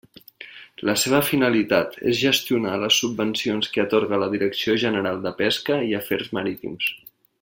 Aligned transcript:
La 0.89 0.93
seva 1.01 1.17
finalitat 1.25 1.97
és 2.11 2.15
gestionar 2.21 2.79
les 2.85 2.97
subvencions 3.03 3.69
que 3.75 3.83
atorga 3.85 4.21
la 4.25 4.31
Direcció 4.33 4.79
General 4.85 5.21
de 5.27 5.35
Pesca 5.43 5.79
i 5.91 5.95
Afers 6.01 6.33
Marítims. 6.41 6.91